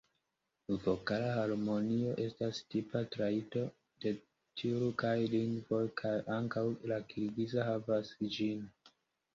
Vokala 0.85 1.27
harmonio 1.35 2.13
estas 2.23 2.61
tipa 2.75 3.01
trajto 3.17 3.63
de 4.07 4.15
tjurkaj 4.63 5.15
lingvoj, 5.35 5.85
kaj 6.03 6.17
ankaŭ 6.41 6.67
la 6.95 7.01
kirgiza 7.15 7.69
havas 7.73 8.13
ĝin. 8.39 8.69